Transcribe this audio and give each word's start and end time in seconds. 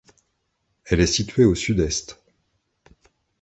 Elle 0.85 0.99
est 0.99 1.05
située 1.05 1.45
au 1.45 1.53
sud 1.53 1.79
Est. 1.79 2.19